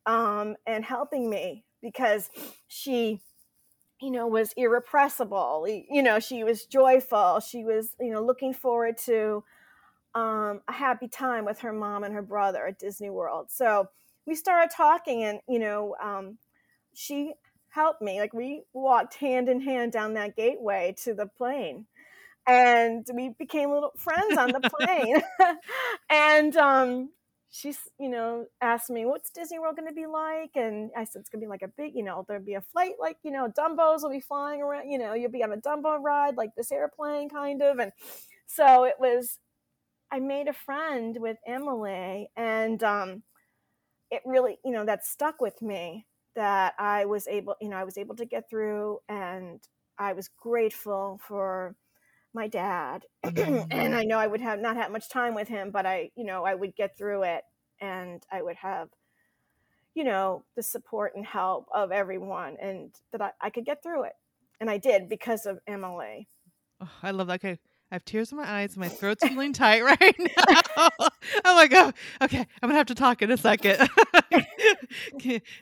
[0.05, 2.29] um, and helping me because
[2.67, 3.21] she
[4.01, 5.65] you know was irrepressible.
[5.67, 7.39] You know she was joyful.
[7.39, 9.43] She was you know looking forward to
[10.15, 13.47] um, a happy time with her mom and her brother at disney world.
[13.49, 13.89] So
[14.25, 16.37] we started talking and you know um,
[16.93, 17.33] she
[17.69, 18.19] helped me.
[18.19, 21.85] Like we walked hand in hand down that gateway to the plane
[22.47, 25.21] and we became little friends on the plane.
[26.09, 27.09] And um
[27.51, 30.51] she's you know asked me what's disney world going to be like?
[30.55, 32.61] And i said it's going to be like a big you know there'll be a
[32.61, 35.57] flight like you know dumbos will be flying around you know you'll be on a
[35.57, 37.79] dumbo ride like this airplane kind of.
[37.79, 37.91] And
[38.47, 39.39] so it was
[40.11, 43.23] i made a friend with emily and um
[44.11, 47.83] it really you know that stuck with me that i was able you know i
[47.83, 49.61] was able to get through and
[49.97, 51.75] i was grateful for
[52.33, 55.85] my dad and i know i would have not have much time with him but
[55.85, 57.43] i you know i would get through it
[57.81, 58.89] and i would have
[59.93, 64.03] you know the support and help of everyone and that i, I could get through
[64.03, 64.13] it
[64.59, 66.27] and i did because of emily
[66.83, 67.35] Oh, I love that.
[67.35, 67.59] Okay.
[67.91, 70.89] I have tears in my eyes my throat's feeling tight right now.
[71.45, 71.93] oh my god.
[72.21, 73.89] Okay, I'm gonna have to talk in a second.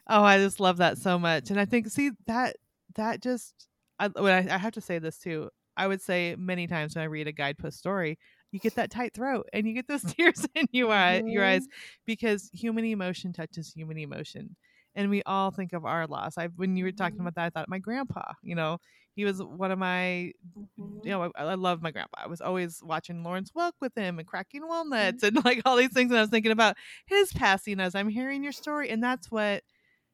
[0.08, 2.56] Oh, I just love that so much, and I think see that
[2.96, 3.68] that just
[4.00, 5.50] I, when I, I have to say this too.
[5.82, 8.20] I would say many times when I read a guidepost story,
[8.52, 11.44] you get that tight throat and you get those tears in uh, your eye, your
[11.44, 11.68] eyes
[12.06, 14.56] because human emotion touches human emotion,
[14.94, 16.38] and we all think of our loss.
[16.38, 17.22] I when you were talking Mhm.
[17.22, 18.34] about that, I thought my grandpa.
[18.44, 18.78] You know,
[19.16, 21.10] he was one of my you mm-hmm.
[21.10, 22.20] know, I, I love my grandpa.
[22.26, 24.70] I was always watching Lawrence Welk with him and cracking mm-hmm.
[24.70, 26.12] walnuts and like all these things.
[26.12, 28.92] And I was thinking about his passing as I'm hearing your story.
[28.92, 29.64] And that's what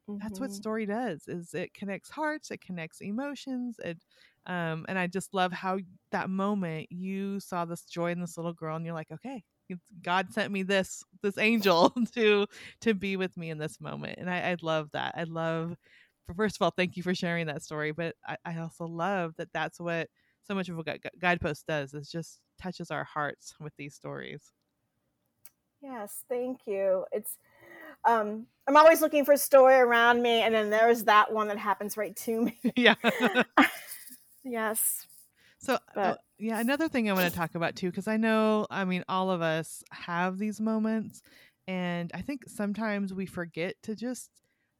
[0.07, 3.77] that's what story does is it connects hearts, it connects emotions.
[3.83, 3.97] It
[4.47, 5.79] um and I just love how
[6.11, 9.43] that moment you saw this joy in this little girl and you're like, okay,
[10.01, 12.47] God sent me this this angel to
[12.81, 14.15] to be with me in this moment.
[14.17, 15.13] And I, I love that.
[15.17, 15.75] I love
[16.35, 17.91] first of all, thank you for sharing that story.
[17.91, 20.09] But I, I also love that that's what
[20.43, 24.51] so much of gu- guidepost does is just touches our hearts with these stories.
[25.81, 27.05] Yes, thank you.
[27.11, 27.37] It's
[28.07, 31.57] um, I'm always looking for a story around me, and then there's that one that
[31.57, 32.57] happens right to me.
[32.75, 32.95] Yeah.
[34.47, 35.07] yes.
[35.59, 38.67] So, uh, But- yeah, another thing I want to talk about too, because I know,
[38.69, 41.21] I mean, all of us have these moments,
[41.67, 44.29] and I think sometimes we forget to just,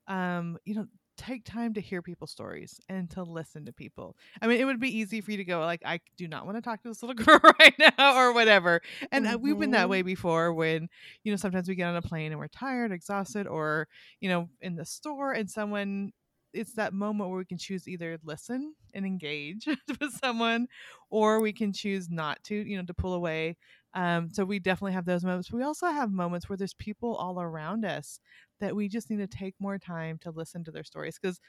[0.08, 4.16] um, you know, take time to hear people's stories and to listen to people.
[4.40, 6.58] I mean, it would be easy for you to go like, I do not want
[6.58, 8.82] to talk to this little girl right now, or whatever.
[9.12, 9.90] And uh, we've been that Mhm.
[9.90, 10.88] way before when,
[11.24, 13.88] you know, sometimes we get on a plane and we're tired, exhausted, or
[14.22, 16.14] you know, in the store and someone
[16.58, 19.68] it's that moment where we can choose either listen and engage
[20.02, 20.68] with someone
[21.10, 23.56] or we can choose not to you know to pull away
[23.94, 25.52] um, so we definitely have those moments.
[25.52, 28.20] We also have moments where there's people all around us
[28.60, 31.40] that we just need to take more time to listen to their stories because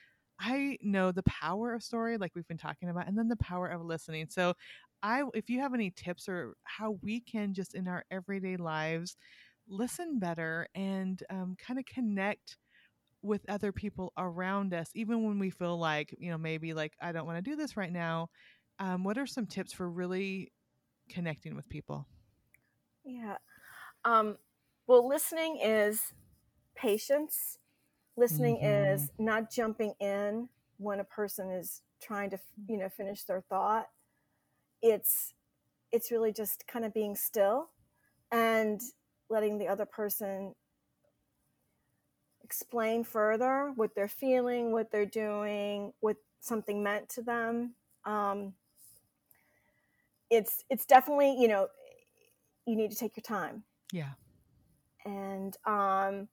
[0.41, 3.69] i know the power of story like we've been talking about and then the power
[3.69, 4.27] of listening.
[4.31, 4.55] So
[5.03, 9.17] i if you have any tips or how we can just in our everyday lives
[9.69, 12.57] listen better and um, kind of connect
[13.23, 17.13] with other people around us, even when we feel like, you know, maybe like, I
[17.13, 18.29] don't want to do this right now.
[18.79, 20.53] Um, what are some tips for really
[21.11, 22.07] connecting with people?
[23.05, 23.37] Yeah.
[24.05, 24.39] Um,
[24.87, 26.15] well, listening is
[26.77, 27.59] patience.
[28.17, 28.63] Listening Mhm.
[28.63, 33.87] is not jumping in when a person is trying to, you know, finish their thought.
[34.83, 35.35] It's
[35.93, 37.71] it's really just kind of being still
[38.33, 38.81] and
[39.31, 40.55] letting the other person
[42.49, 47.75] explain further what they're feeling, what they're doing, what something meant to them.
[48.07, 48.55] Um,
[50.31, 51.69] it's it's definitely you know
[52.67, 54.13] you need to take your time Yeah.
[55.05, 56.29] and um,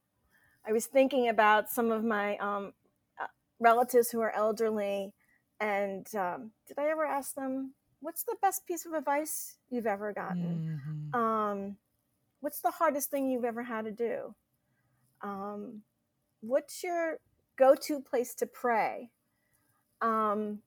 [0.67, 2.73] I was thinking about some of my um,
[3.21, 3.27] uh,
[3.59, 5.13] relatives who are elderly,
[5.59, 10.13] and um, did I ever ask them what's the best piece of advice you've ever
[10.13, 10.61] gotten?
[11.13, 11.15] Mhm.
[11.17, 11.77] Um,
[12.41, 14.35] what's the hardest thing you've ever had to do?
[15.21, 15.83] Um,
[16.47, 17.17] what's your
[17.57, 19.09] go-to place to pray?
[20.01, 20.59] Um,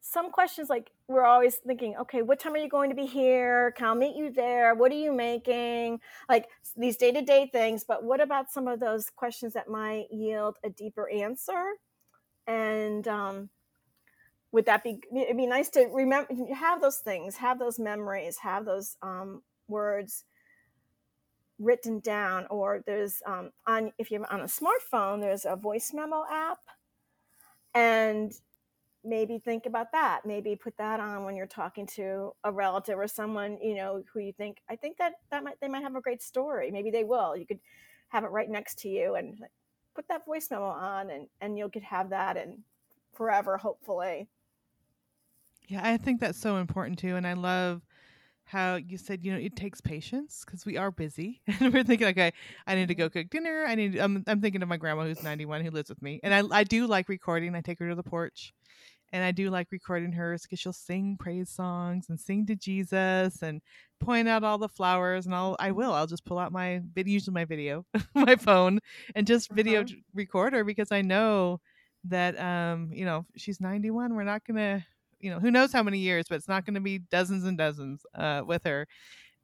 [0.00, 3.72] some questions like we're always thinking, okay, what time are you going to be here?
[3.76, 4.74] Can I meet you there?
[4.74, 6.00] What are you making?
[6.28, 7.84] Like these day to day things.
[7.86, 11.62] But what about some of those questions that might yield a deeper answer?
[12.46, 13.50] And um,
[14.52, 15.00] would that be?
[15.14, 20.24] It'd be nice to remember, have those things, have those memories, have those um, words
[21.58, 22.46] written down.
[22.50, 26.58] Or there's um, on if you're on a smartphone, there's a voice memo app,
[27.74, 28.32] and
[29.04, 33.06] maybe think about that maybe put that on when you're talking to a relative or
[33.06, 36.00] someone you know who you think i think that that might they might have a
[36.00, 37.60] great story maybe they will you could
[38.08, 39.38] have it right next to you and
[39.94, 42.58] put that voice memo on and and you'll could have that and
[43.12, 44.28] forever hopefully
[45.68, 47.16] Yeah, I think that's so important too.
[47.16, 47.82] And I love
[48.48, 51.42] how you said, you know, it takes patience because we are busy.
[51.60, 52.32] and we're thinking, okay,
[52.66, 53.64] I need to go cook dinner.
[53.66, 56.20] I need, I'm, I'm thinking of my grandma who's 91 who lives with me.
[56.22, 57.54] And I, I do like recording.
[57.54, 58.52] I take her to the porch
[59.12, 63.42] and I do like recording hers because she'll sing praise songs and sing to Jesus
[63.42, 63.62] and
[64.00, 65.26] point out all the flowers.
[65.26, 68.80] And I'll, I will, I'll just pull out my video, usually my video, my phone,
[69.14, 69.94] and just video Uh-huh.
[70.14, 71.60] record her because I know
[72.04, 74.14] that, um, you know, she's 91.
[74.14, 74.84] We're not going to,
[75.20, 77.58] you know, who knows how many years, but it's not going to be dozens and
[77.58, 78.86] dozens uh, with her.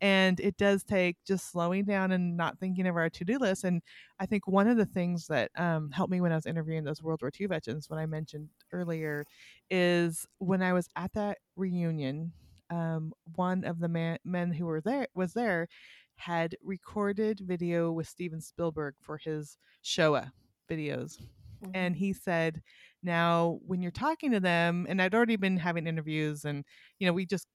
[0.01, 3.65] And it does take just slowing down and not thinking of our to do list.
[3.65, 3.81] And
[4.19, 7.03] I think one of the things that um, helped me when I was interviewing those
[7.03, 9.25] World War II veterans, what I mentioned earlier,
[9.71, 12.33] is when I was at that reunion,
[12.71, 15.69] um, one of the man- men who were there was there
[16.17, 20.33] had recorded video with Steven Spielberg for his Shoah
[20.69, 21.19] videos
[21.73, 22.63] and he said
[23.05, 26.65] now when you're talking to them and i'd already been having interviews and
[26.99, 27.47] you know we just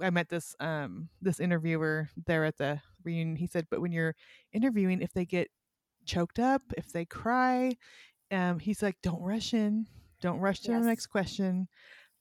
[0.00, 4.14] i met this um this interviewer there at the reunion he said but when you're
[4.52, 5.48] interviewing if they get
[6.04, 7.76] choked up if they cry
[8.32, 9.86] um he's like don't rush in
[10.22, 10.82] don't rush to Yes.
[10.82, 11.68] the next question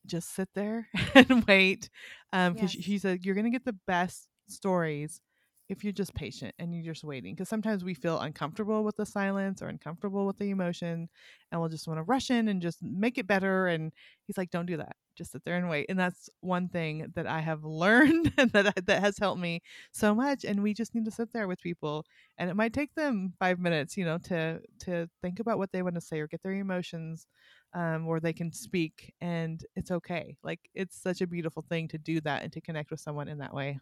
[0.06, 1.90] just sit there and wait
[2.34, 2.86] um because Yes.
[2.86, 5.22] he said you're gonna get the best stories
[5.68, 9.06] if you're just patient and you're just waiting because sometimes we feel uncomfortable with the
[9.06, 11.10] silence or uncomfortable with the emotion
[11.52, 13.92] and we'll just want to rush in and just make it better and
[14.28, 14.96] he's like don't do that.
[15.18, 15.86] Just sit there and wait.
[15.88, 20.14] And that's one thing that i have learned and that that has helped me so
[20.14, 22.06] much and we just need to sit there with people
[22.38, 25.82] and it might take them 5 minutes you know to to think about what they
[25.82, 27.28] want to say or get their emotions
[27.74, 30.38] um, where they can speak and it's okay.
[30.44, 33.40] Like it's such a beautiful thing to do that and to connect with someone in
[33.40, 33.80] that way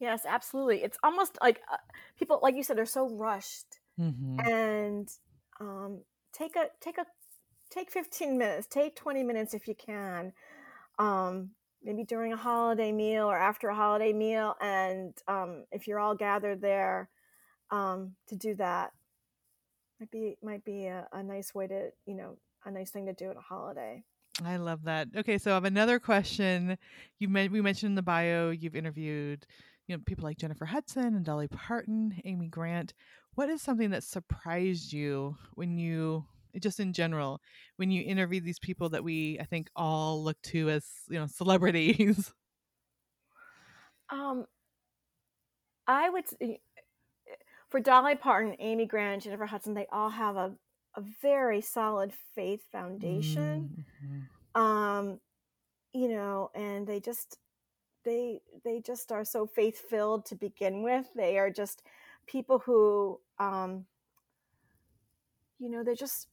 [0.00, 1.76] yes absolutely it's almost like uh,
[2.18, 4.40] people like you said are so rushed mm-hmm.
[4.40, 5.08] and
[5.60, 6.00] um,
[6.32, 7.06] take a take a
[7.70, 10.32] take 15 minutes take 20 minutes if you can
[10.98, 11.50] um,
[11.82, 16.14] maybe during a holiday meal or after a holiday meal and um, if you're all
[16.14, 17.08] gathered there
[17.70, 18.92] um, to do that
[20.00, 23.12] might be might be a, a nice way to you know a nice thing to
[23.12, 24.02] do at a holiday.
[24.44, 25.08] I love that.
[25.16, 26.76] Okay, so I have another question.
[27.18, 29.46] You men- we mentioned in the bio you've interviewed
[29.86, 32.94] you know people like Jennifer Hudson and Dolly Parton, Amy Grant.
[33.34, 36.24] What is something that surprised you when you
[36.60, 37.38] just in general
[37.76, 41.26] when you interview these people that we I think all look to as you know
[41.26, 42.32] celebrities?
[44.08, 44.46] Um,
[45.88, 46.26] I would
[47.70, 49.74] for Dolly Parton, Amy Grant, Jennifer Hudson.
[49.74, 50.52] They all have a
[50.96, 53.84] a very solid faith foundation.
[54.04, 54.62] Mm-hmm.
[54.62, 55.20] Um,
[55.92, 57.38] you know, and they just
[58.06, 61.06] they they just are so faith filled to begin with.
[61.14, 61.82] They are just
[62.26, 63.84] people who um,
[65.58, 66.28] you know, they're just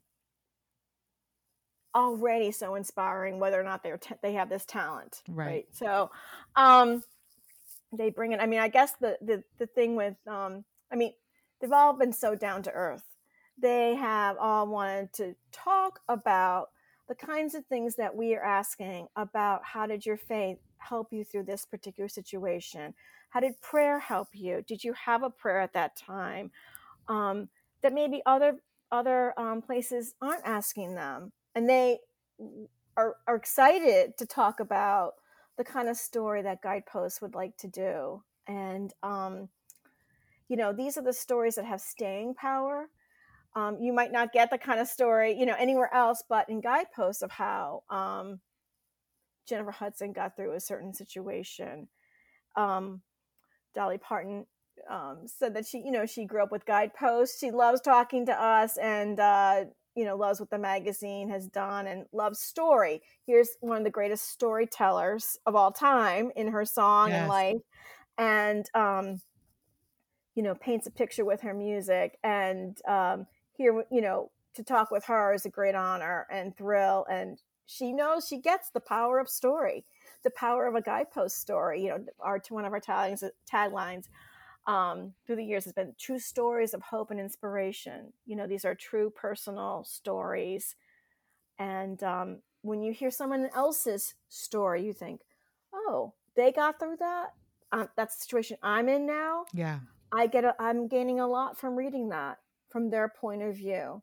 [1.96, 5.66] already so inspiring whether or not they're t- they have this talent right, right?
[5.72, 6.10] so
[6.56, 7.04] um
[7.96, 11.14] they bring it i mean i guess the the, the thing with um i mean
[11.62, 13.04] they've all been so down to earth
[13.60, 16.70] they have all wanted to talk about
[17.08, 20.58] the kinds of things that we are asking about how did your faith
[20.88, 22.94] help you through this particular situation?
[23.30, 24.64] How did prayer help you?
[24.68, 26.52] Did you have a prayer at that time
[27.08, 27.50] um,
[27.82, 28.60] that maybe other
[28.92, 31.98] other um, places aren't asking them and they
[32.96, 35.14] are, are excited to talk about
[35.58, 38.24] the kind of story that guideposts would like to do?
[38.48, 39.50] And um,
[40.48, 42.90] you know these are the stories that have staying power.
[43.56, 46.60] Um, you might not get the kind of story you know anywhere else but in
[46.60, 48.40] guideposts of how um,
[49.48, 51.88] jennifer hudson got through a certain situation.
[52.56, 53.02] Um,
[53.74, 54.46] dolly parton
[54.90, 57.40] um, said that she you know she grew up with guideposts.
[57.40, 59.66] She loves talking to us and uh,
[59.96, 63.02] you know loves what the magazine has done and loves story.
[63.26, 67.20] Here's one of the greatest storytellers of all time in her song yes.
[67.20, 67.62] and life
[68.18, 69.20] and um
[70.36, 73.26] you know paints a picture with her music and um
[73.58, 77.42] here you know to talk with her is a great honor and thrill and
[77.74, 79.86] she knows she gets the power of story
[80.24, 84.06] the power of a guidepost story you know our one of our taglines taglines
[84.66, 88.14] um, through the years has been true stories of hope and inspiration.
[88.26, 90.76] You know, these are true personal stories.
[91.60, 95.22] And um, when you hear someone else's story, you think,
[95.74, 97.34] oh, they got through that.
[97.72, 99.46] Um, that's the situation I'm in now.
[99.54, 99.80] Yeah.
[100.12, 102.38] I get a, I'm gaining a lot from reading that
[102.70, 104.02] from their point of view.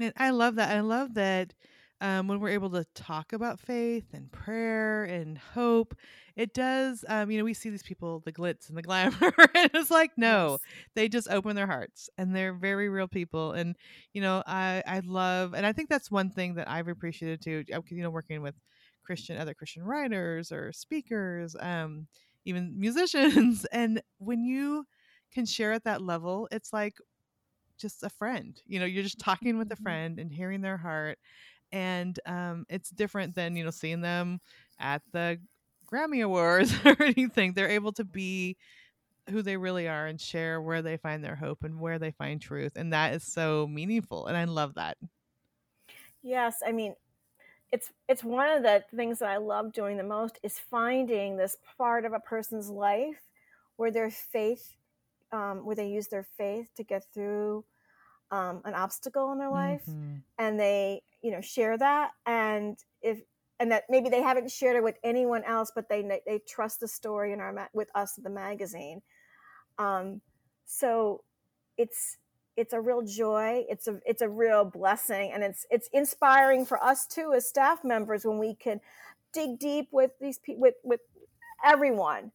[0.00, 0.74] And I love that.
[0.74, 1.54] I love that
[2.00, 5.96] um, when we're able to talk about faith and prayer and hope,
[6.36, 7.04] it does.
[7.08, 9.16] Um, you know, we see these people, the glitz and the glamour,
[9.54, 10.60] and it's like, no, yes.
[10.94, 13.52] they just open their hearts and they're very real people.
[13.52, 13.76] And
[14.12, 17.64] you know, I I love, and I think that's one thing that I've appreciated too.
[17.88, 18.54] You know, working with
[19.02, 22.06] Christian other Christian writers or speakers, um,
[22.44, 24.84] even musicians, and when you
[25.32, 26.94] can share at that level, it's like
[27.78, 28.60] just a friend.
[28.66, 29.82] You know, you're just talking with a mm-hmm.
[29.82, 31.18] friend and hearing their heart
[31.72, 34.40] and um, it's different than you know seeing them
[34.78, 35.38] at the
[35.90, 37.52] Grammy Awards or anything.
[37.52, 38.56] They're able to be
[39.30, 42.40] who they really are and share where they find their hope and where they find
[42.40, 44.26] truth, and that is so meaningful.
[44.26, 44.96] And I love that.
[46.22, 46.94] Yes, I mean,
[47.70, 51.56] it's it's one of the things that I love doing the most is finding this
[51.76, 53.22] part of a person's life
[53.76, 54.76] where their faith,
[55.32, 57.64] um, where they use their faith to get through
[58.30, 60.16] um, an obstacle in their life, mm-hmm.
[60.38, 63.20] and they you know share that and if
[63.60, 66.88] and that maybe they haven't shared it with anyone else but they they trust the
[66.88, 69.02] story in our with us the magazine.
[69.78, 70.20] Um
[70.66, 71.22] so
[71.76, 72.18] it's
[72.56, 73.64] it's a real joy.
[73.68, 77.84] It's a it's a real blessing and it's it's inspiring for us too as staff
[77.84, 78.80] members when we can
[79.32, 81.00] dig deep with these people with with
[81.64, 82.32] everyone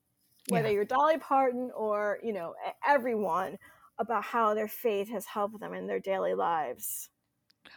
[0.50, 0.74] whether yeah.
[0.74, 2.54] you're dolly parton or you know
[2.86, 3.58] everyone
[3.98, 7.10] about how their faith has helped them in their daily lives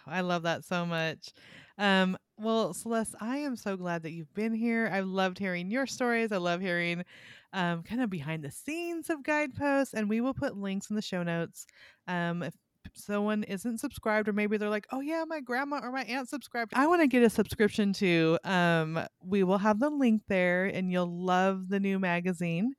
[0.06, 1.32] I love that so much.
[1.78, 4.90] Um, well, Celeste, I am so glad that you've been here.
[4.92, 6.32] I've loved hearing your stories.
[6.32, 7.04] I love hearing
[7.52, 11.02] um, kind of behind the scenes of guideposts, and we will put links in the
[11.02, 11.66] show notes.
[12.06, 12.54] Um, if
[12.94, 16.72] someone isn't subscribed, or maybe they're like, "Oh yeah, my grandma or my aunt subscribed,"
[16.74, 18.38] I want to get a subscription too.
[18.44, 22.74] Um, we will have the link there, and you'll love the new magazine.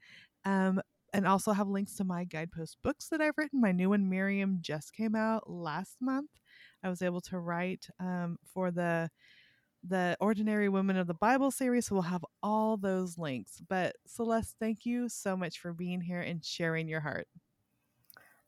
[0.46, 0.82] Um,
[1.14, 3.62] and also have links to my guidepost books that I've written.
[3.62, 6.30] My new one, Miriam, just came out last month.
[6.84, 9.10] I was able to write um, for the
[9.84, 11.88] the Ordinary Women of the Bible series.
[11.88, 13.62] So we'll have all those links.
[13.68, 17.28] But Celeste, thank you so much for being here and sharing your heart.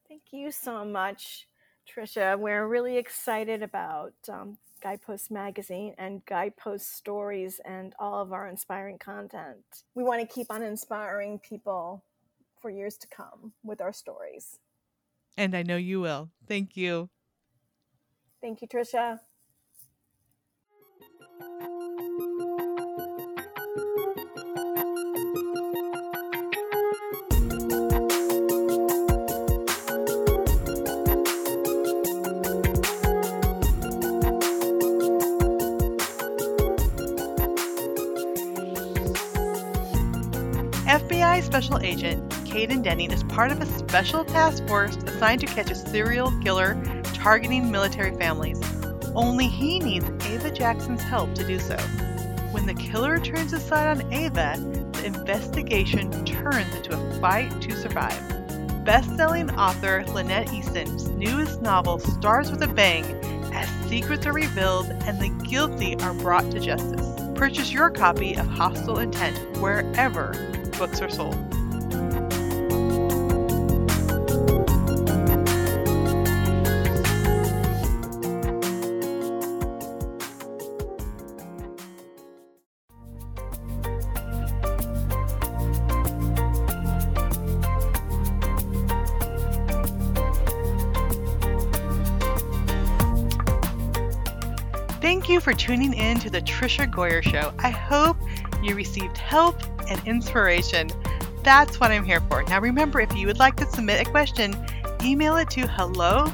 [0.08, 1.48] Thank you so much,
[1.88, 2.38] Tricia.
[2.38, 8.98] We're really excited about um, Guidepost Magazine and Guidepost Stories and all of our inspiring
[8.98, 9.84] content.
[9.94, 12.04] We want to keep on inspiring people
[12.60, 14.60] for years to come with our stories.
[15.38, 16.30] And I know you will.
[16.48, 17.10] Thank you.
[18.42, 19.20] Thank you, Tricia.
[40.86, 45.70] FBI Special Agent Caden Denning is part of a special task force assigned to catch
[45.70, 46.82] a serial killer
[47.20, 48.62] targeting military families.
[49.14, 51.78] Only he needs Ava Jackson's help to do so.
[52.52, 54.56] When the killer turns his sight on Ava,
[54.94, 58.86] the investigation turns into a fight to survive.
[58.86, 63.04] Best-selling author Lynette Eason's newest novel starts with a bang
[63.54, 67.06] as secrets are revealed and the guilty are brought to justice.
[67.36, 70.34] Purchase your copy of Hostile Intent wherever
[70.78, 71.49] books are sold.
[95.70, 97.54] Tuning in to the Tricia Goyer Show.
[97.60, 98.18] I hope
[98.64, 100.90] you received help and inspiration.
[101.44, 102.42] That's what I'm here for.
[102.42, 104.56] Now, remember, if you would like to submit a question,
[105.04, 106.26] email it to hello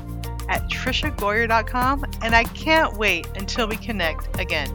[0.47, 4.69] at triciagoyer.com, and I can't wait until we connect again.